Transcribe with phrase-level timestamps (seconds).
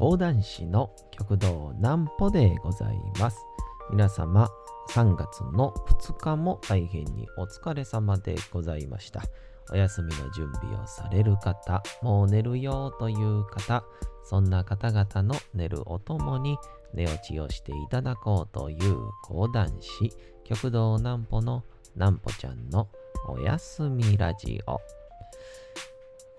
[0.00, 3.36] 講談師の極道南歩でございます。
[3.90, 4.48] 皆様、
[4.92, 9.22] 3月の2日も大変にお疲れ様でございました。
[9.70, 13.84] お休みの準備をされる方、もう寝るよという方、
[14.24, 16.56] そんな方々の寝るおともに
[16.94, 20.10] 寝落ちをしていただこうという講談師、
[20.44, 21.62] 極道南歩の
[21.94, 22.88] 南歩ちゃんの
[23.28, 24.80] おやすみラジオ。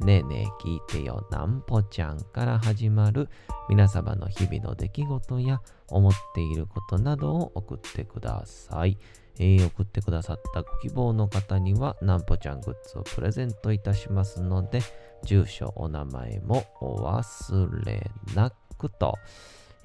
[0.00, 3.30] ねえねえ聞いてよなんぽちゃんから始まる
[3.68, 8.98] 皆様の日々の出来事や思っていることなどを送ってください。
[9.38, 14.80] えー、送ってくださったご希望の方にはなんぽちゃんグッズをプレゼントいたしますので
[15.24, 19.14] 住所お名前もお忘れなくと、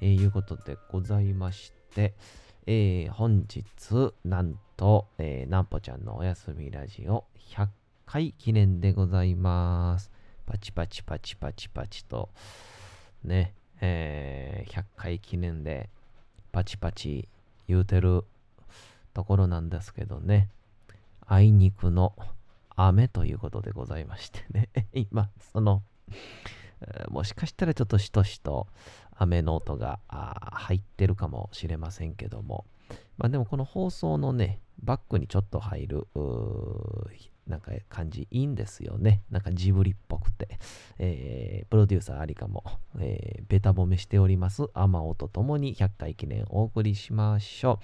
[0.00, 2.14] えー、いうことでございまして、
[2.66, 7.24] えー、本日なんと、えー、なんぽちゃんのおやすみラジオ
[7.54, 7.68] 100
[8.06, 10.10] 回記念でございます。
[10.46, 12.30] パチパチパチパチパチと、
[13.24, 15.88] ね、えー、100回記念で
[16.50, 17.28] パチパチ
[17.66, 18.24] 言うてる
[19.14, 20.48] ところなんですけどね、
[21.26, 22.14] あいにくの
[22.76, 25.82] 雨ということでございましてね、 今、その、
[27.08, 28.66] もしかしたらちょっとしとしと
[29.14, 32.66] 雨の音が入ってるかもしれませんけども、
[33.18, 36.08] まあでもこの放送のね、バックにちょっと入る
[37.46, 39.22] なんか感じいいんですよね。
[39.30, 40.58] なんかジブリっぽくて。
[40.98, 42.62] えー、プロデューサーありかも、
[43.00, 44.64] えー、ベタ褒めしております。
[44.74, 47.80] アマオとともに100回記念お送りしましょ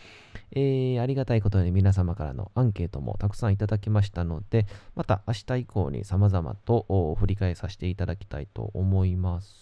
[0.55, 0.59] う。
[0.59, 9.57] えー、ありがたいことに皆様からのアンケートもたくさんいただきましたので、また明日以降に様々と振り返させていただきたいと思います。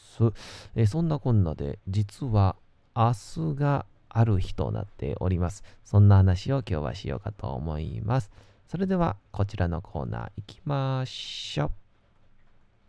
[0.75, 2.57] えー、そんなこんなで、実は
[2.95, 3.13] 明
[3.55, 5.63] 日がある日となっております。
[5.85, 8.31] そんな話を今日はしようかと思います。
[8.69, 11.71] それではこちらのコーナー行きましょ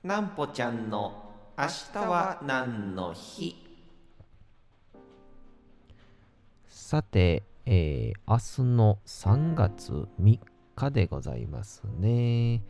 [0.03, 0.07] う。
[0.07, 3.55] なんぽちゃんの明日は何の日？
[6.67, 10.39] さて、えー、明日の3月3
[10.75, 12.63] 日でございますね。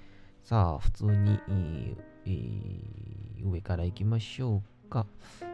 [0.43, 5.05] さあ、普通に、えー、上から行きましょうか。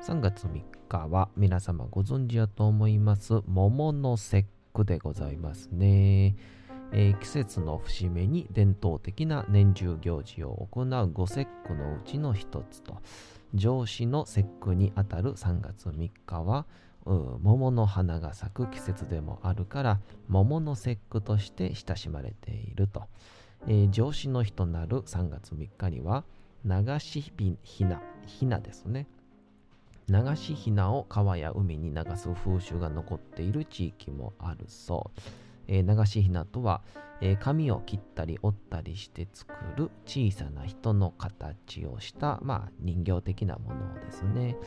[0.02, 3.42] 3月3日は皆様ご存知だと思います。
[3.46, 6.36] 桃の節句でございますね。
[6.96, 13.02] えー、季節の節目に伝統的な年中行事を行う五節句のうちの一つと。
[13.54, 16.66] 上司の節句にあたる3月3日は
[17.06, 23.04] 桃の花が咲く季節でもあるから桃の節句として親しまれていると、
[23.68, 26.24] えー、上司の日となる3月3日には
[26.66, 29.08] 流しひなひなですね。
[30.10, 35.20] 流しひなを川や海に流す風習が残っている地域もあるそう。
[35.68, 36.82] えー、流しひなとは、
[37.22, 44.58] えー、髪を切ったり折ったりして作る小さな人の形をした、まあ、人形的なものですね。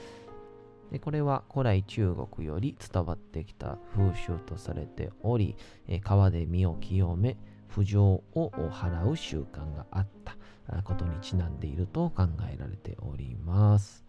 [0.90, 5.56] でこれは古来中国より伝わってきた風習とされており、
[5.88, 7.36] えー、川で身を清め、
[7.68, 10.36] 不浄を払う習慣があった
[10.82, 14.04] ことにちなんでいると考えられております。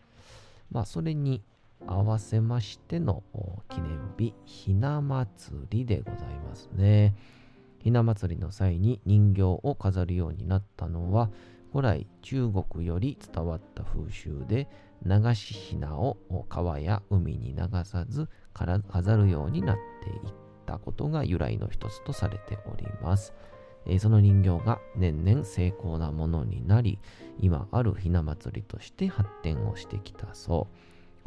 [0.71, 1.43] まあ、それに
[1.85, 3.23] 合わせましての
[3.69, 7.15] 記念日、ひな祭りでございますね。
[7.79, 11.29] ひな祭りの際に人形を飾るようになったのは、
[11.71, 14.67] 古来中国より伝わった風習で、
[15.05, 16.17] 流しひなを
[16.49, 20.33] 川や海に流さず飾るようになっていっ
[20.65, 23.33] たことが由来の一つとされております。
[23.99, 26.99] その人形が年々精巧なものになり、
[27.39, 30.75] 今あるひな祭りとして発展をしてきたそう。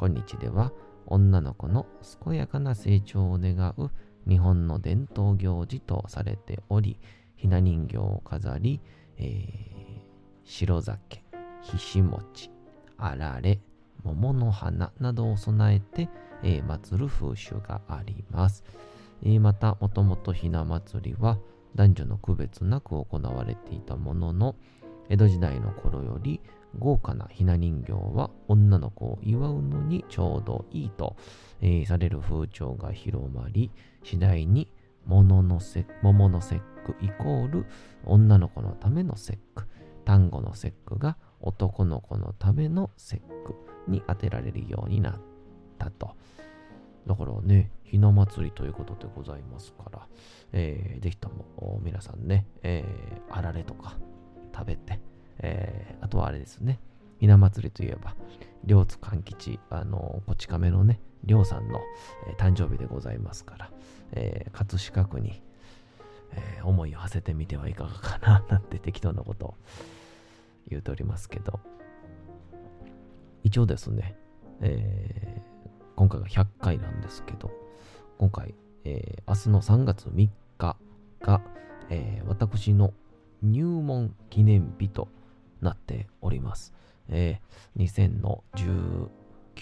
[0.06, 0.73] 今日では
[1.06, 1.87] 女の子の
[2.25, 3.91] 健やかな成長を願う
[4.29, 6.99] 日本の伝統行事とされており、
[7.37, 8.81] ひな人形を飾り、
[9.19, 10.00] えー、
[10.44, 11.25] 白酒、
[11.62, 12.50] ひし餅、
[12.97, 13.61] あられ、
[14.02, 16.08] 桃の花などを備えて、
[16.43, 18.64] えー、祀る風習があります。
[19.23, 21.38] えー、また、もともとひな祭りは
[21.75, 24.56] 男女の区別なく行われていたものの、
[25.08, 26.41] 江戸時代の頃より
[26.78, 31.17] 豪華なひな人形は女の子を祝うのにちょうどいいと、
[31.61, 33.70] えー、される風潮が広まり、
[34.02, 34.72] 次第に
[35.06, 37.67] 桃の節桃の節句イコール
[38.05, 39.64] 女の子のための節句、
[40.05, 43.55] 単語の節句が男の子のための節句
[43.88, 45.14] に当てられるようになっ
[45.78, 46.16] たと。
[47.06, 50.06] だからね、ひな祭りということでございますから、
[50.52, 53.96] えー、ぜひとも皆さんね、えー、あられとか
[54.55, 55.00] 食べて、
[55.42, 56.78] えー、あとはあれですね、
[57.19, 58.14] ひな祭りといえば、
[58.64, 61.81] 両津勘吉、あの、こち亀のね、両さんの、
[62.28, 63.70] えー、誕生日でございますから、
[64.12, 65.42] えー、葛飾区に、
[66.32, 69.54] えー、思いを馳せてみてはいかがかな、なんて適当なことを
[70.69, 71.60] 言うておりますけど、
[73.42, 74.16] 一応ですね、
[74.60, 75.42] え、
[75.96, 77.50] 今回が100回なんですけど、
[78.19, 78.54] 今回、
[78.84, 80.28] え、明日の3月3
[80.58, 80.76] 日
[81.20, 81.40] が、
[81.88, 82.92] え、私の
[83.42, 85.08] 入門記念日と
[85.61, 86.73] なっております。
[87.09, 88.41] えー、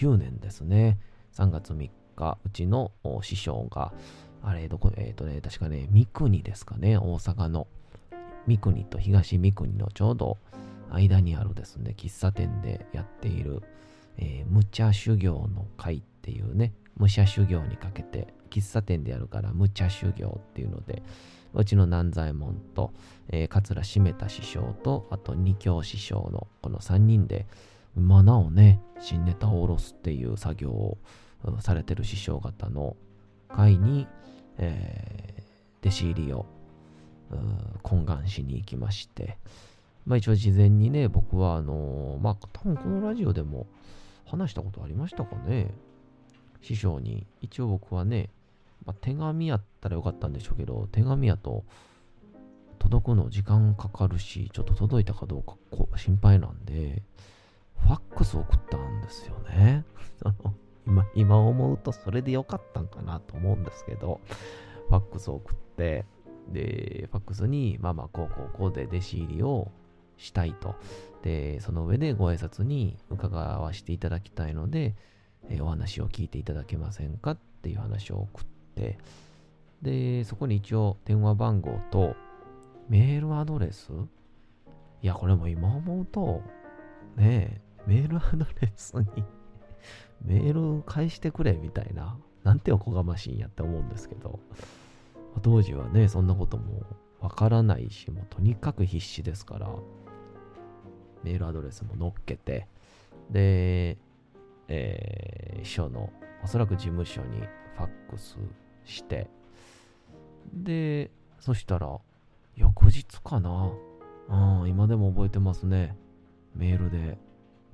[0.01, 0.99] 2019年ですね、
[1.33, 2.91] 3月3日、うちの
[3.21, 3.93] 師匠が、
[4.41, 7.67] あれ、どこ、えっ、ー、とね、確かね、三国ですかね、大阪の
[8.47, 10.37] 三国と東三国のちょうど
[10.91, 13.61] 間にあるですね、喫茶店でやっている、
[14.17, 21.01] えー、無茶修行の会っていうね、武者修行にかけて、喫茶店でやるから無茶修行っていうので、
[21.53, 22.93] うちの南左衛門と、
[23.29, 27.47] えー、桂締めた師匠と、あと二京師匠のこの3人で、
[27.95, 30.97] まあ、なおね、新ネタを下ろすっていう作業を
[31.59, 32.95] されてる師匠方の
[33.49, 34.07] 会に、
[34.57, 36.45] えー、弟子入りを
[37.83, 39.37] 懇願しに行きまして、
[40.05, 43.67] まあ一応事前にね、僕はあのー、まあ多分このラジオでも
[44.25, 45.71] 話したことありましたかね。
[46.61, 48.29] 師匠に、一応僕はね、
[48.85, 51.63] まあ、手紙やったらよかったんでしょうけど、手紙やと
[52.79, 55.55] 届くの時間かかるし、ちょっと届いたかどうか
[55.97, 57.03] 心配なんで、
[57.77, 59.85] ファックス送ったんですよね。
[60.87, 64.19] 今、今思うとそれでよかったんかなと思うんですけど、
[64.87, 66.05] ファックス送って、
[66.51, 69.71] で、ファックスに、まあまあ、こうこうこうで弟子入りを
[70.17, 70.75] したいと。
[71.21, 74.95] で、その上でご挨拶に伺わせていただきたいので、
[75.49, 78.58] えー、お話を聞いていただけませんかっていう話を送って、
[79.81, 82.15] で、そこに一応電話番号と
[82.89, 83.91] メールアドレス？
[85.01, 86.41] いや、これも今思うと、
[87.15, 89.05] ねえ、メールアドレスに
[90.25, 94.39] メール返してくれみたいな、なんておこがましいんやって思うんですけど、
[95.41, 96.83] 当時はね、そんなことも
[97.21, 99.69] わからないし、もうとにかく必死ですから、
[101.23, 102.67] メールアドレスも載っけて、
[103.29, 103.97] で、
[104.67, 106.09] えー、秘書の
[106.43, 108.37] おそらく事務所にファックス
[108.89, 109.29] して、
[110.53, 111.99] で、そしたら、
[112.55, 113.71] 翌日かな。
[114.29, 115.95] うん、今でも覚えてますね。
[116.53, 117.17] メールで、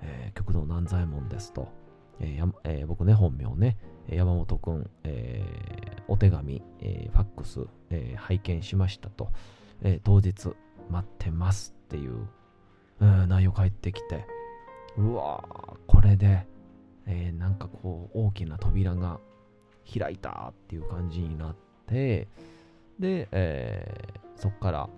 [0.01, 1.67] えー、極道南左衛門ですと。
[2.19, 3.77] えーえー、僕ね、本名ね、
[4.07, 5.43] 山本くん、え、
[6.07, 9.31] お手紙、え、ファックス、え、拝見しましたと、
[9.81, 10.53] え、当日
[10.89, 12.27] 待ってますっていう、
[13.01, 14.25] うん、内容返ってきて、
[14.97, 16.47] うわー、これで、
[17.05, 19.19] え、なんかこう、大きな扉が
[19.85, 21.55] 開いたっていう感じになっ
[21.87, 22.27] て、
[22.99, 24.89] で、えー、そっから、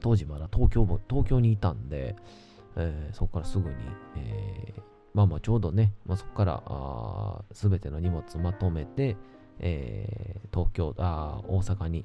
[0.00, 2.16] 当時まだ東京も、東京にいたんで、
[2.76, 3.74] えー、そこからすぐに、
[4.16, 4.82] えー、
[5.14, 9.16] まあまあちょうどね、まあ、そこからすべての荷物まとめて、
[9.60, 12.04] えー、東京あ、大阪に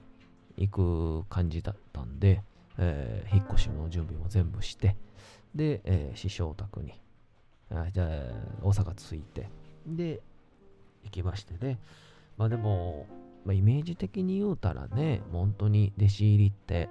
[0.57, 2.43] 行く感じだったんで、
[2.77, 4.95] えー、引っ越しの準備も全部して、
[5.55, 6.93] で、えー、師匠宅に、
[7.71, 8.07] あじゃあ
[8.61, 9.49] 大阪着いて、
[9.85, 10.21] で、
[11.03, 11.79] 行きましてね。
[12.37, 13.05] まあでも、
[13.45, 16.89] まあ、イメージ的に言うたらね、本当に弟子入りって、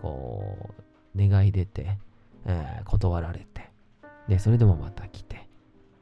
[0.00, 0.70] こ
[1.16, 1.98] う、願い出て、
[2.46, 3.70] えー、断られて、
[4.28, 5.48] で、それでもまた来て、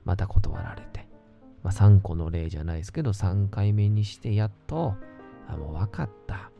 [0.04, 1.06] また断られて、
[1.62, 4.94] まあ、3個の例じゃないですけど、3回目にしてやっと、
[5.48, 6.50] あ、もう分かった。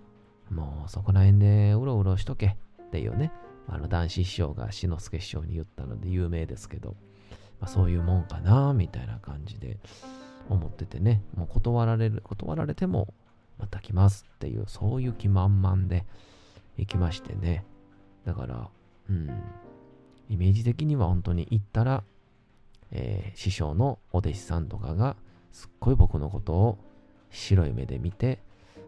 [0.51, 2.57] もうそこら辺でうろうろしとけ
[2.87, 3.33] っていうね、
[3.69, 6.95] あの男子師匠が志の輔師匠に言ったので有名ですけど、
[7.61, 9.79] まあ、そういうもんかな、みたいな感じで
[10.49, 13.15] 思っててね、もう断られる、断られても
[13.59, 16.05] また来ますっていう、そういう気満々で
[16.77, 17.65] 行きましてね。
[18.25, 18.69] だから、
[19.09, 19.31] うん、
[20.29, 22.03] イメージ的には本当に行ったら、
[22.93, 25.17] えー、師匠のお弟子さんとかが
[25.53, 26.79] すっごい僕のことを
[27.31, 28.41] 白い目で見て、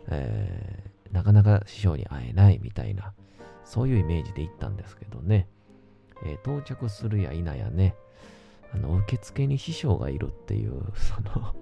[0.09, 3.13] えー、なかなか師匠に会えないみたいな、
[3.65, 5.49] そういうイメージで行ったんですけどね、
[6.25, 7.95] えー、到着するや否やね、
[8.73, 11.55] あの、受付に師匠がいるっていう、 その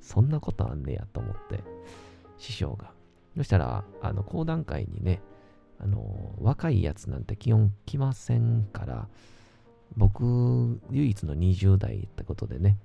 [0.00, 1.64] そんなことあんねやと思って、
[2.36, 2.92] 師匠が。
[3.36, 5.20] そしたら、あの、講談会にね、
[5.78, 9.08] あの、若いやつなんて基本来ませんから、
[9.96, 12.78] 僕、唯一の20代ってことでね、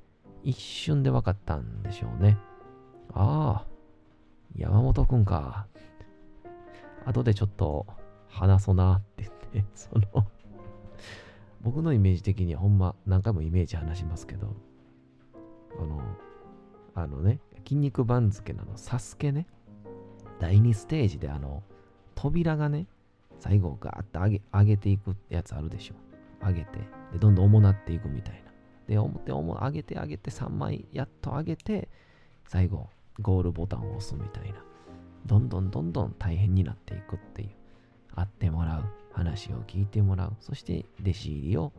[0.44, 2.38] 一瞬で分かったんでしょうね。
[3.13, 3.68] ああ、
[4.56, 5.68] 山本くんか。
[7.06, 7.88] 後でちょっと
[8.28, 10.28] 話そうなって言って、 その
[11.70, 14.56] 僕のイメージ的にはほんま何回もイメージ話しますけど、
[15.80, 16.02] あの、
[16.96, 19.46] あのね、筋肉番付のの、サスケね、
[20.40, 21.62] 第2ステージであの、
[22.16, 22.88] 扉がね、
[23.38, 25.94] 最後ガーッと上げ上げていくやつあるでしょ。
[26.44, 26.80] 上げて、
[27.14, 28.52] で、どんどん重なっていくみたいな。
[28.88, 31.88] で、表を上げて上げて3枚やっと上げて、
[32.48, 32.90] 最後、
[33.22, 34.64] ゴールボタンを押すみたいな。
[35.28, 37.50] どんどんどんどん大変になっていくっていう。
[38.16, 38.99] 会ってもらう。
[39.12, 40.36] 話を聞いてもらう。
[40.39, 41.72] そして、弟子入りを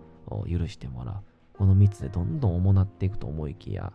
[0.49, 1.15] 許してもらう。
[1.59, 3.93] この3つでどんどん重なっていくと思いきや、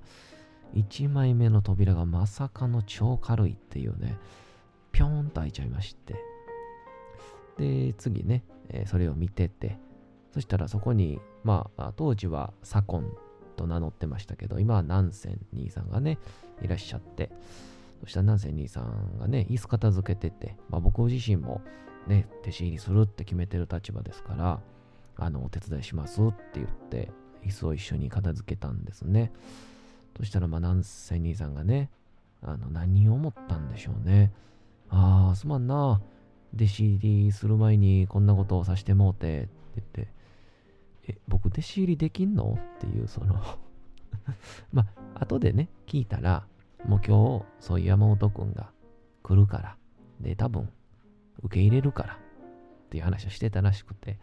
[0.76, 4.18] 1枚目の扉がまさかの超軽いっていうね、
[4.92, 6.16] ぴょーんと開いちゃいまして。
[7.58, 9.78] で、次ね、え、それを見てて、
[10.34, 13.04] そしたらそこに、まあ、当時は左近
[13.56, 16.20] と名乗ってましたけど、今は南仙兄さんがね、
[16.62, 17.32] いらっしゃって、
[18.02, 21.62] そしたら南仙兄さんがね、椅子片付けてて、まあ、僕自身も
[22.08, 24.60] ね、弟子入りするって決めてる立場ですから、
[25.18, 27.12] あの、お手伝いしますって言って、
[27.44, 29.32] 椅子を一緒に片付けたんですね。
[30.18, 31.90] そしたら、まあ、南仙兄さんがね、
[32.42, 34.32] あの、何を思ったんでしょうね。
[34.90, 36.02] ああ、すまんな。
[36.56, 40.14] 弟子入りする前にこんなことをさしてもうて、って言って、
[41.08, 42.58] え、僕弟子入りできんの？
[42.78, 43.36] っていう、その
[44.72, 44.86] ま
[45.16, 46.48] あ、後でね、聞いたら、
[46.88, 48.72] もう今日、そういう山本くんが
[49.22, 49.78] 来るから、
[50.22, 50.70] で、多分、
[51.46, 52.18] 受け入れるから、っ
[52.90, 54.18] ていう話をしてたらしくて、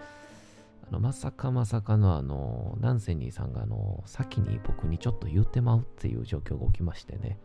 [0.88, 7.38] あの、まさかまさかのあの、ナンセニーさんがあの、先に僕にちょっと言ってまうっていう状況が起きましてね、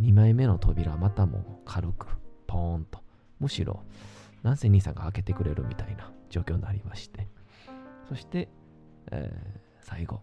[0.00, 2.06] 2枚目の扉またも軽く、
[2.46, 3.00] ポーンと、
[3.40, 3.82] むしろ、
[4.42, 7.28] ナンセニーさんが開けてくれるみたいな状況になりまして、
[8.08, 8.48] そして、
[9.10, 10.20] えー、最後、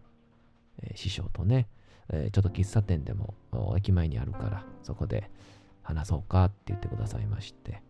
[0.81, 1.67] えー、師匠とね、
[2.09, 3.35] えー、ちょっと喫茶店でも
[3.77, 5.29] 駅前にあるから、そこで
[5.83, 7.81] 話そうかって言ってくださいまして、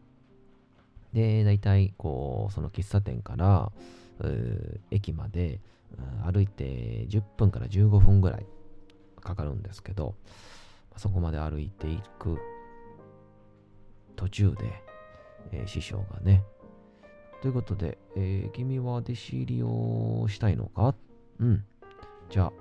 [1.13, 3.71] で、大体、こう、その喫茶店から、
[4.91, 5.59] 駅まで、
[6.23, 8.45] 歩いて10分から15分ぐらい
[9.19, 10.15] かかるんですけど、
[10.97, 12.37] そこまで歩いていく
[14.15, 14.83] 途中で、
[15.51, 16.43] えー、師匠がね、
[17.41, 20.93] ということで、えー、君は弟子入りをしたいのか？
[21.39, 21.63] うん。
[22.29, 22.53] じゃあ、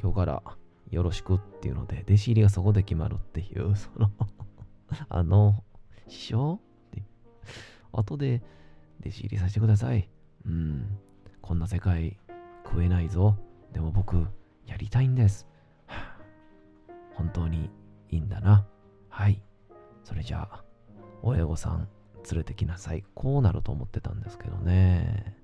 [0.00, 0.42] 今日から
[0.90, 4.10] よろしくっていうので、弟子入りがそこで決まるっていう、その
[5.08, 5.62] あの、
[6.08, 6.54] 師匠？
[6.54, 6.58] っ
[6.90, 7.02] て
[7.96, 8.42] 後で
[9.00, 10.08] 弟子入りさせてください。
[10.46, 10.98] うん。
[11.40, 12.16] こんな世界
[12.64, 13.36] 食えないぞ。
[13.72, 14.26] でも僕、
[14.66, 15.46] やりたいんです。
[17.14, 17.70] 本当に
[18.10, 18.66] いいんだな。
[19.08, 19.42] はい。
[20.04, 20.64] それじゃあ、
[21.22, 21.88] 親御さん
[22.30, 23.04] 連れてきなさい。
[23.14, 25.36] こうなると思ってたんですけどね。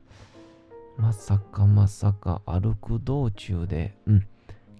[0.97, 4.27] まさかまさか歩く道中で、うん、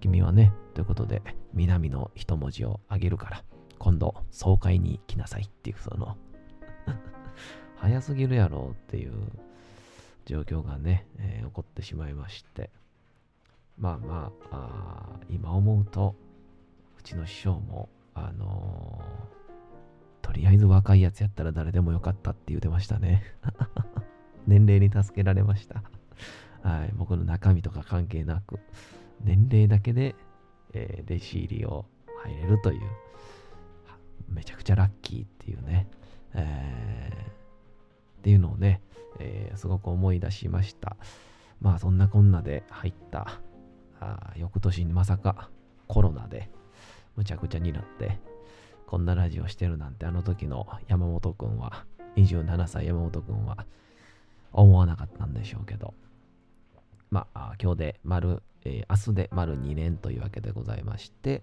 [0.01, 1.21] 君はね、ということで、
[1.53, 3.43] 南の一文字をあげるから、
[3.79, 6.17] 今度、総会に来なさいっていう、その
[7.81, 9.13] 早すぎるやろうっていう
[10.25, 12.69] 状況がね、えー、起こってしまいまして、
[13.77, 16.15] まあまあ今思うと、
[16.99, 19.41] うちの師匠も、あのー
[20.31, 23.23] とりあえず若いやつやったら誰でもよかったって言うてましたね。
[24.47, 25.83] 年齢に助けられました。
[26.61, 28.59] はい、僕の中身とか関係なく、
[29.23, 30.15] 年齢だけで、
[30.73, 31.85] えー、弟子入りを
[32.23, 32.81] 入れるという、
[34.29, 35.87] めちゃくちゃラッキーっていうね、
[36.33, 37.40] えー、
[38.21, 38.81] っていうのをね、
[39.19, 40.95] えー、すごく思い出しました。
[41.59, 43.39] まあそんなこんなで入った
[43.99, 45.49] あ翌年にまさか
[45.87, 46.49] コロナで
[47.15, 48.19] むちゃくちゃになって
[48.85, 51.85] こんなラジオしてるなんてあの時の山本くんは、
[52.17, 53.65] 27歳山本くんは
[54.53, 55.93] 思わなかったんでしょうけど、
[57.09, 61.41] まあ、今日で丸、えー、明日で丸2年というわけでございまして、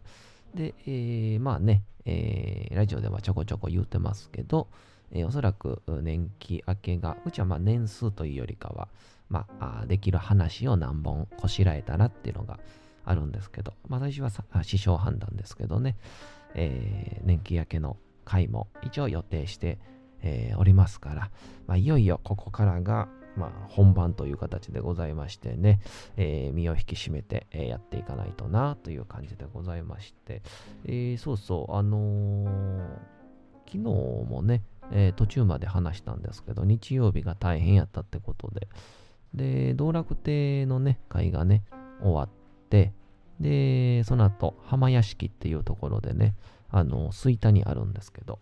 [0.54, 4.68] で、えー、まあね、えー、ラジオではちょこちょこ言ってますけど、
[5.12, 8.88] えー、おそらく年季明けが、うちはまあ年数というよりかは、
[9.28, 12.58] まあ、できる話を何本こしらえたらっていうのが
[13.04, 15.96] あるんですけど、まあ、最初は師匠判断ですけどね、
[16.54, 19.78] えー、年季明けの回も一応予定して、
[20.22, 21.30] えー、おりますから、
[21.66, 25.80] まあ、いよいよここからが、まあ、本番という形でございましてね、
[26.16, 30.42] えー、身を引き締めて、えー、やっていかないとなという感じでございまして、
[30.84, 32.88] えー、そうそう、あのー、
[33.66, 38.68] 昨日もね、えー、途中まで話したんですけど、日曜日が大変やったってことで、
[39.34, 41.64] で、道楽亭のね、会がね、
[42.00, 42.28] 終わっ
[42.70, 42.92] て、
[43.40, 46.34] で、その後、浜屋敷っていうところでね、
[46.70, 48.40] あの、吹田にあるんですけど、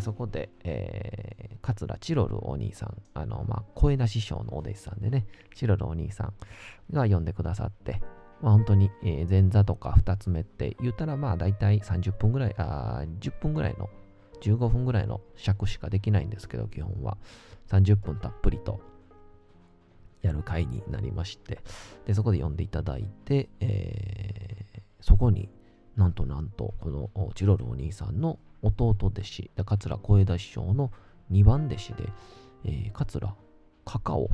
[0.00, 6.34] そこで、えー、桂チロルお兄さん、あの、まあ、声出し師匠のお弟子さんでね、チロルお兄さん
[6.92, 8.00] が呼んでくださって、
[8.40, 13.90] まあ、本当に、えー、前座とか二つ目って言ったら、まあ、大体30分ぐらい、あ10分ぐらいの、
[14.42, 17.16] 15分ぐらいの尺しかできないんですけど、基本は。
[17.68, 18.80] 30分たっぷりと
[20.20, 21.60] やる会になりまして、
[22.04, 25.48] で、そこで呼んでいただいて、えー、そこに
[25.96, 30.92] なんとなんと、このチロルお兄さんの弟弟子、桂小枝師匠の
[31.30, 32.08] 2番弟子で、
[32.64, 33.34] えー、桂
[33.84, 34.28] カカオっ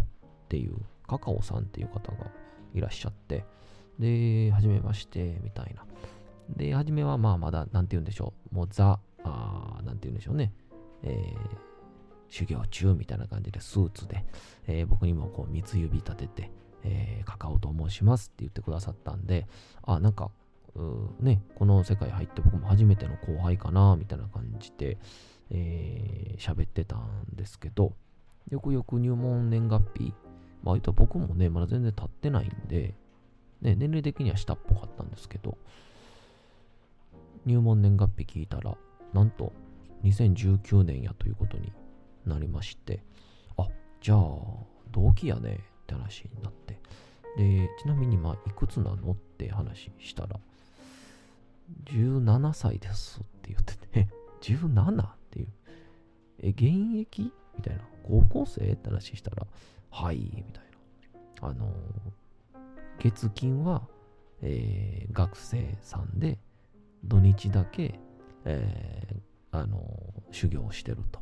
[0.48, 2.26] ていう、カカオさんっていう方が
[2.74, 3.44] いらっしゃって、
[3.98, 5.84] で、はじめまして、みたいな。
[6.56, 10.52] で、はじめはまあまだ、なんて言うんでしょう、もうザ、あなんて言うんでしょうね、
[11.02, 11.38] えー、
[12.28, 14.24] 修行中みたいな感じでスーツで、
[14.66, 16.50] えー、僕にもこう三つ指立てて、
[16.84, 19.46] えー、カカオと申しますって言ってくださったんで、
[19.82, 20.30] あ、なんか、
[21.20, 24.98] ね、この世界入って僕も初めての後輩かな、みたいな感じで、
[25.50, 27.94] えー、喋ってたんですけど、
[28.50, 30.14] よくよく入門年月日、
[30.62, 32.94] まあ、言うと僕もね、まだ全然経ってないんで、
[33.60, 35.58] ね、年齢的には下っぽかったんですけど、
[37.44, 38.76] 入門年月日聞いたら、
[39.12, 39.52] なんと
[40.04, 41.72] 2019年やということに
[42.26, 43.00] なりまして、
[43.56, 43.68] あ、
[44.00, 44.18] じゃあ、
[44.90, 46.80] 同期やねって話になって、
[47.36, 50.38] で、ちなみに、まあ、いくつなのって話したら、
[51.84, 54.08] 17歳ですって言ってて、
[54.40, 55.48] 17っていう。
[56.40, 57.32] え、現役？
[57.56, 57.82] みたいな。
[58.04, 58.72] 高校生？
[58.72, 59.46] って話したら、
[59.90, 60.64] はい、みたい
[61.42, 61.48] な。
[61.48, 61.72] あの
[62.98, 63.86] 月金は、
[64.42, 66.38] えー、学生さんで、
[67.04, 67.98] 土日だけ、
[68.44, 69.78] えー、あの
[70.30, 71.20] 修行してると。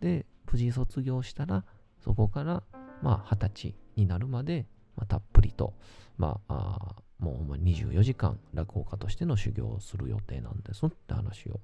[0.00, 1.64] で、無事卒業したら、
[2.00, 2.62] そこから、
[3.02, 4.66] まあ、二十歳になるまで、
[4.96, 5.74] まあ、たっぷりと、
[6.16, 11.60] まあ、あもう24時間落語家としての修行をする予定なんですって話を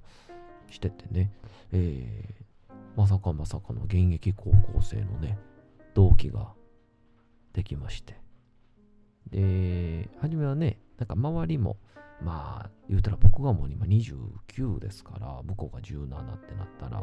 [0.70, 1.32] しててね、
[1.72, 5.38] えー、まさかまさかの現役高校生のね、
[5.94, 6.52] 同期が
[7.52, 8.16] できまして。
[9.30, 11.76] で、初めはね、なんか周りも、
[12.22, 17.02] まあ、言うたら僕がもう今29ですから、向こうが17ってなったら、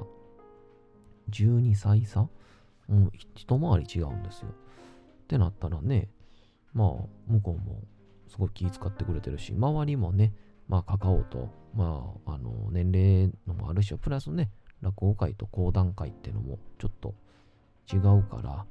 [1.31, 2.29] 12歳差？
[2.89, 4.47] うん、一回り違うんですよ。
[4.49, 4.53] っ
[5.27, 6.09] てなったらね、
[6.73, 6.89] まあ、
[7.27, 7.81] 向こうも
[8.27, 10.33] すごい気遣ってくれてるし、周りもね、
[10.67, 17.15] まあ、カカオと、まあ、あの、年齢のもあるし、プラスね、落語会と講談会っていうのもちょっと
[17.91, 18.65] 違うから、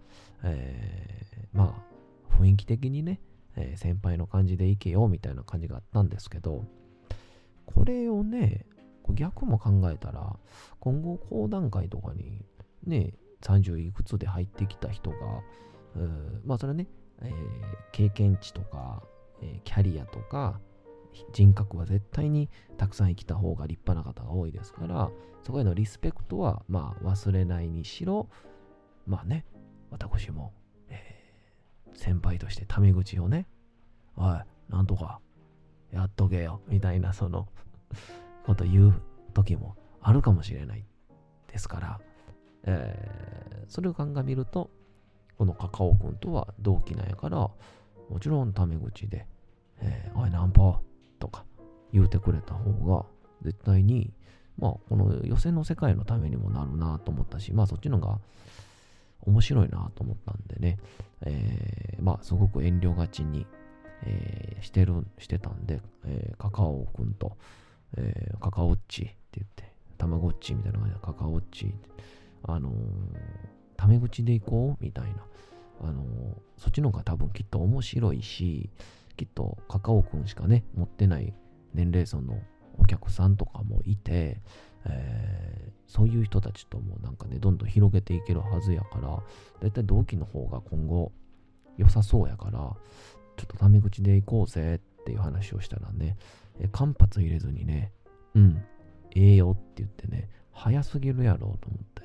[0.44, 1.82] えー、ま
[2.30, 3.20] あ、雰囲気的にね、
[3.56, 6.64] えー、先輩の感じでいけよみたいな感じがあったんですけど、
[7.64, 8.66] これをね、
[9.10, 10.36] 逆も考えたら、
[10.80, 12.44] 今後講談会とかに
[12.84, 15.16] ね、30いくつで入ってきた人が、
[16.44, 16.86] まあそれはね、
[17.22, 17.32] えー、
[17.92, 19.02] 経験値とか、
[19.42, 20.60] えー、キャリアとか、
[21.32, 25.10] 人格は絶対にたくさん生きた方が立派な方が多いですから、
[25.42, 28.28] そこへのリスペクトは、まあ忘れないにしろ、
[29.06, 29.44] まあね、
[29.90, 30.52] 私も、
[31.96, 33.46] 先輩としてタメ口をね、
[34.16, 35.20] おい、なんとか、
[35.92, 37.48] やっとけよ、みたいな、その
[38.44, 39.02] こと言う
[39.34, 40.84] 時もあるかもしれない
[41.48, 42.00] ですから、
[42.64, 44.70] えー、それを鑑みると、
[45.38, 47.54] このカカオ君とは同期なんやから、も
[48.20, 49.26] ちろんタメ口で、
[49.80, 50.80] えー、おい、ナンパ
[51.18, 51.44] とか
[51.92, 53.04] 言うてくれた方が、
[53.42, 54.12] 絶対に、
[54.58, 58.18] まあ、この予選の世界のためにもなるなと思ったし、まあ、そっちのが
[59.26, 60.78] 面白いなと思ったんでね、
[61.22, 63.46] えー、まあ、すごく遠慮がちに、
[64.04, 67.36] えー、してる、してたんで、えー、カカオくんと、
[67.96, 71.74] えー、カカオッチって言って、たまごっちみたいな感じで、カカオッチ、
[72.44, 72.74] あのー、
[73.76, 75.26] タメ口で行こうみたいな、
[75.82, 76.06] あのー、
[76.58, 78.70] そっちの方が多分きっと面白いし、
[79.16, 81.34] きっとカカオくんしかね、持ってない
[81.74, 82.38] 年齢層の
[82.78, 84.40] お客さんとかもいて、
[84.84, 89.22] えー、そういう人たちともなんかね、どんどん広げていけるはずやから、
[89.60, 91.12] だいたい同期の方が今後
[91.76, 92.58] 良さそうやから、
[93.36, 96.16] ちょっとタメ口で行こうぜっていう話をしたらね、
[96.60, 97.92] え間髪入れずにね、
[98.34, 98.62] うん、
[99.14, 102.02] ええよって言ってね、早すぎるやろうと思って、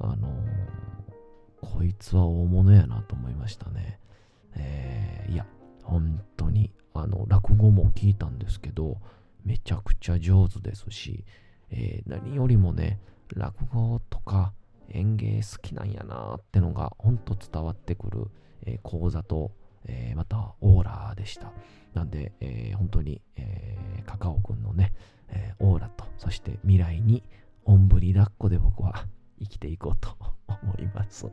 [0.00, 3.98] あのー、こいつは大物やなと思いましたね。
[4.56, 5.46] えー、いや、
[5.82, 8.98] 本当に、あの、落語も聞いたんですけど、
[9.48, 11.24] めちゃくちゃ上手ですし、
[11.70, 13.00] えー、何よりもね、
[13.34, 14.52] 落語とか
[14.90, 18.26] 演芸好きなんやなってのが、ほんと伝わってくる、
[18.66, 19.52] えー、講座と、
[19.86, 21.50] えー、またオーラでした。
[21.94, 24.92] なんで、えー、本当に、えー、カカオくんのね、
[25.30, 27.22] えー、オーラと、そして未来に
[27.64, 29.06] おんぶに抱っこで僕は
[29.40, 30.16] 生きていこうと
[30.62, 31.26] 思います。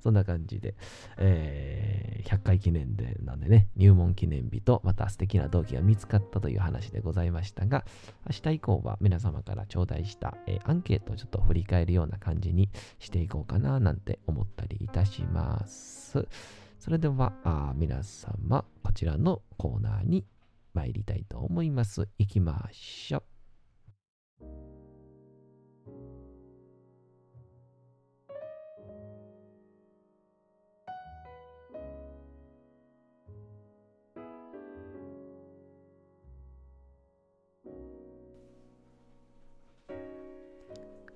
[0.00, 0.74] そんな感じで、
[1.18, 7.84] えー、100回記念で、なんでね、入門記念日とまた素敵な同期が見つかったという話でございましたが、
[8.28, 16.28] 明日以降は皆様から頂戴した、えー、アンケートをちょっと振り返るような感じにしていこうかななんて思ったりいたします。
[16.78, 20.24] それではあ皆様、こちらのコーナーに
[20.74, 22.08] 参りたいと思います。
[22.18, 23.31] 行きましょう。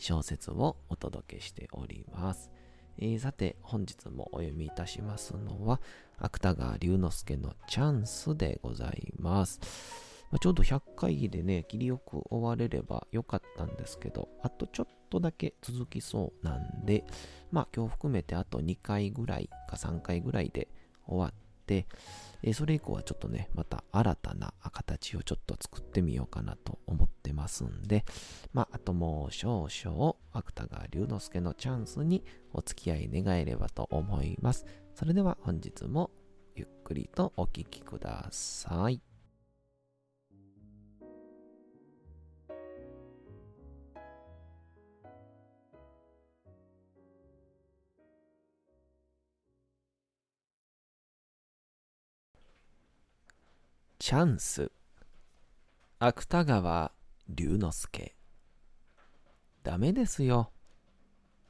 [0.00, 2.50] 小説をお届けしております。
[2.98, 5.80] えー、さて、本日もお読みいたしますのは、
[6.18, 9.60] 芥川龍之介のチャンスでございます。
[10.30, 17.04] まあ、ちょうど100回でね、切りよく終われればよかったんですけど、あとちょっとだけ続きそうなんで、
[17.50, 20.68] まあ今日含めてあと2回ぐらいか3回ぐらいで
[21.06, 21.49] 終わって、
[22.42, 28.04] え、それ以降はちょっとね、また新たな形をちょっと作ってみようかなと思ってますんで、
[28.52, 34.64] まあ、あともう少々、芥川龍之介のチャンスにお付き合い願えればと思います。
[34.94, 36.10] それでは本日も
[36.54, 39.09] ゆっくりとお聴きください。
[54.02, 54.72] チャンス。
[55.98, 56.90] 芥川
[57.28, 58.16] 龍之介。
[59.62, 60.52] ダメですよ。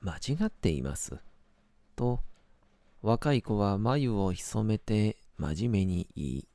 [0.01, 1.17] 間違っています。
[1.95, 2.19] と
[3.03, 6.49] 若い子は眉を潜めて真面目に言い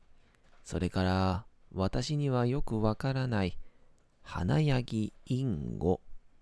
[0.65, 3.57] それから私にはよくわからない
[4.21, 6.01] 花ヤギインゴ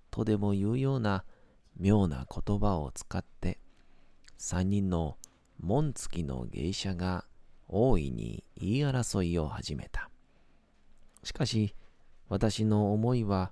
[0.09, 1.25] とでもいうような
[1.77, 3.59] 妙な言葉を使って
[4.35, 5.17] 三人の
[5.59, 7.25] 紋付きの芸者が
[7.75, 10.11] 大いに言い争いを始めた。
[11.23, 11.73] しかし、
[12.29, 13.51] 私の思いは、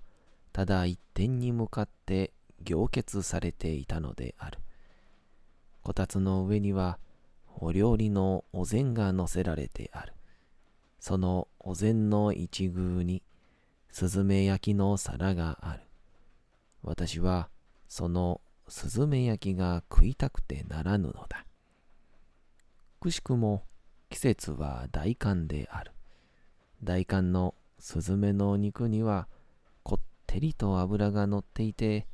[0.53, 2.31] ただ一点に向かって
[2.61, 4.59] 凝結されていたのである。
[5.81, 6.99] こたつの上には、
[7.57, 10.13] お料理のお膳が乗せられてある。
[10.99, 13.23] そのお膳の一宮に、
[13.89, 15.81] スズメ焼きの皿がある。
[16.83, 17.49] 私は、
[17.87, 21.43] そのスズメ焼きが食いたくてならぬのだ。
[22.99, 23.63] くしくも、
[24.11, 25.93] 季節は大寒である。
[26.83, 29.27] 大寒のスズメの肉には
[29.83, 32.05] こってりと脂が乗っていて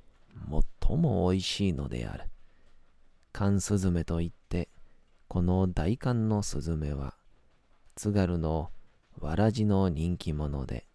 [0.79, 2.25] 最もおいしいのである。
[3.33, 4.69] 寒スズメといって
[5.27, 7.15] この大寒のスズメは
[7.95, 8.69] 津軽の
[9.19, 10.85] わらじの人気者で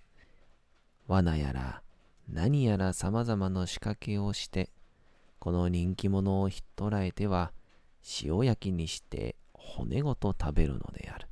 [1.08, 1.82] 罠やら
[2.28, 4.70] 何やら様々な仕掛けをして
[5.40, 7.52] この人気者をひっ捕らえては
[8.22, 11.28] 塩焼きにして骨ごと食べるのである。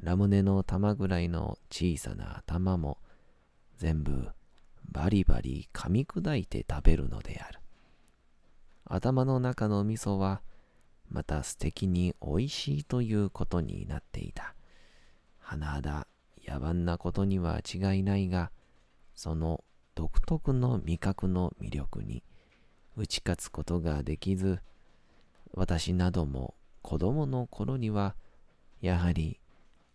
[0.00, 2.98] ラムネの玉ぐらいの小さな頭も
[3.76, 4.28] 全部
[4.90, 7.60] バリバリ噛み砕いて食べるのである。
[8.84, 10.42] 頭の中の味噌は
[11.10, 14.54] また素敵に美味しいということになっていた。
[15.42, 16.06] 甚だ
[16.46, 18.50] 野蛮なことには違いないが、
[19.14, 22.22] その独特の味覚の魅力に
[22.96, 24.60] 打ち勝つことができず、
[25.54, 26.54] 私なども
[26.86, 28.14] 子供の頃には、
[28.80, 29.40] やはり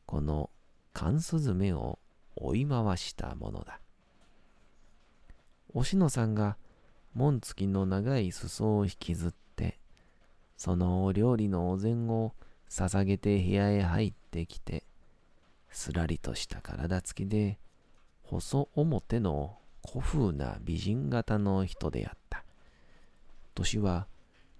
[0.06, 0.50] この
[0.92, 2.00] 缶スズメを
[2.36, 3.80] 追い回したものだ。
[5.74, 6.58] おしのさんが
[7.14, 9.80] 紋付きの長い裾を引きずって、
[10.58, 12.34] そのお料理のお膳を
[12.70, 14.84] 捧げて部屋へ入ってきて、
[15.70, 17.58] すらりとした体つきで、
[18.24, 19.58] 細表の
[19.90, 22.44] 古風な美人型の人であった。
[23.56, 24.08] 年は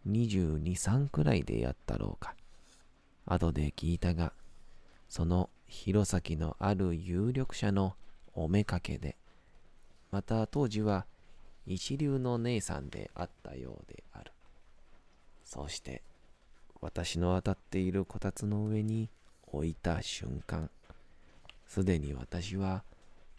[0.08, 2.36] 22、3くらいでやったろうか。
[3.26, 4.34] 後で聞いたが、
[5.10, 7.96] その弘前のある有力者の
[8.34, 9.16] おめかけで、
[10.12, 11.06] また当時は
[11.66, 14.32] 一流の姉さんであったようである。
[15.44, 16.02] そうして、
[16.82, 19.10] 私の当たっているこたつの上に
[19.52, 20.70] 置いた瞬間、
[21.68, 22.84] すでに私は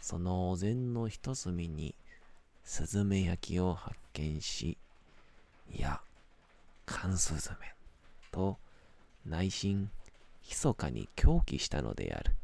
[0.00, 1.94] そのお膳の一隅に
[2.64, 4.78] スズメ焼きを発見し、
[5.70, 6.00] いや、
[6.92, 7.74] 缶スズメ
[8.30, 8.58] と
[9.24, 9.90] 内心
[10.46, 12.36] 密かに狂気したのである。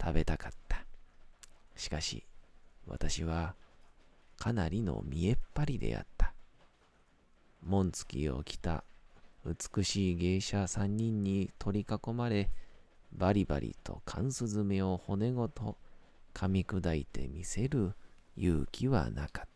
[0.00, 0.84] 食べたかった。
[1.76, 2.24] しかし、
[2.88, 3.54] 私は
[4.36, 6.34] かなりの見えっ張りであった。
[7.62, 8.84] 紋付きを着た
[9.44, 12.50] 美しい芸者三人に取り囲まれ、
[13.12, 15.76] バリバリと缶スズメを骨ごと
[16.34, 17.94] 噛み砕いてみせる
[18.36, 19.55] 勇気はなかった。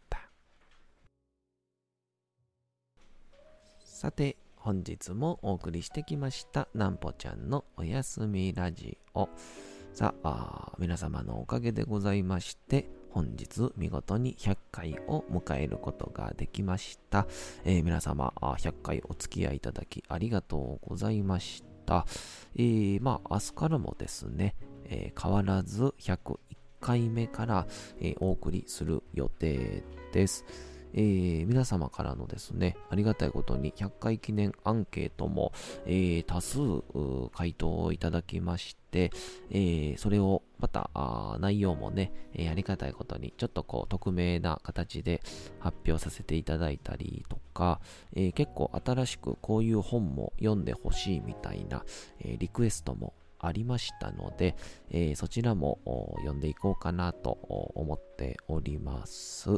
[4.00, 9.28] さて、本日もお送りしてきましたなんぽちゃんのおやすみラジオ
[9.92, 17.26] さあ皆様のおかげでございまして本日見事に100回を迎えることができました。
[17.66, 22.06] えー、皆様、100回お付き合いいただきありがとうございました。
[22.56, 26.38] えー、まあ、明日からもですね、えー、変わらず101
[26.80, 27.66] 回目から、
[28.00, 29.84] え、お送りする予定
[30.14, 30.46] です。
[30.94, 35.52] えー、皆様からのですね、ありがたいことに100回記念アンケートも、
[35.86, 36.58] えー、多数
[37.34, 39.10] 回答をいただきまして、
[39.50, 40.90] えー、それをまた
[41.40, 45.22] 内容もね、えありがたいことにちょっとこう匿名な形で
[45.58, 47.80] 発表させていただいたりとか、
[48.14, 51.84] え結構新しくこういう本も読んでほしいみたいな、
[52.20, 54.54] えリクエストもありましたので、
[54.90, 55.78] えそちらも
[56.18, 57.30] 読んでいこうかなと
[57.74, 59.50] 思っております。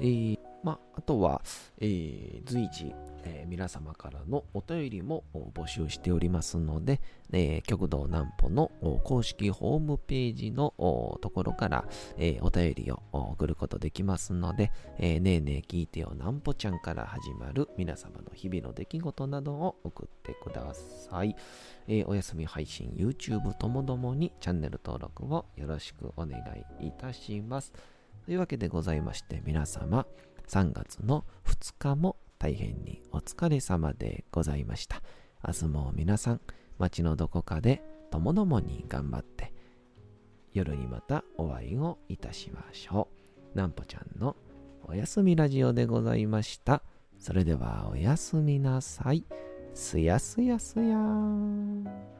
[0.00, 1.42] えーまあ、あとは、
[1.78, 2.94] えー、随時、
[3.24, 7.00] えー、皆様からのお便りも募集しておりますので、
[7.32, 8.70] えー、極道南歩の
[9.04, 10.74] 公式ホームページの
[11.20, 11.84] ところから、
[12.18, 21.34] えー、お便りを送ることできますので、えー、ねえねえ聞いてよ南歩ちゃんから始まる皆様の日々の出来事などを送ってください。
[21.88, 26.40] えー、お休み配信 YouTube ともどもにチャンネル登録をよろしくお願
[26.80, 27.72] いいたします。
[28.24, 30.06] というわけでございまして皆様、
[30.50, 35.00] 3月の2日も大変にお疲れ様でございました。
[35.46, 36.40] 明日も皆さん、
[36.76, 39.52] 街のどこかでともどもに頑張って、
[40.52, 43.06] 夜にまたお会いをいたしましょ
[43.54, 43.56] う。
[43.56, 44.34] なんぽちゃんの
[44.82, 46.82] おやすみラジオでございました。
[47.16, 49.24] それではおやすみなさい。
[49.72, 52.19] すやすやすやーん。